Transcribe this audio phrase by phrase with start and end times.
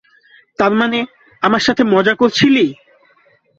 [0.59, 0.99] তার মানে,
[1.43, 2.65] আমার সাথে মজা করছিলি?